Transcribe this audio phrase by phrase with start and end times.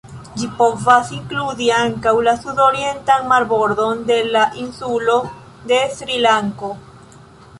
[0.41, 5.19] Ĝi povas inkludi ankaŭ la sudorientan marbordon de la insulo
[5.73, 6.71] de Srilanko.